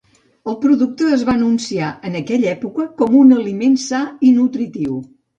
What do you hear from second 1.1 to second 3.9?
es va anunciar en aquella època com un aliment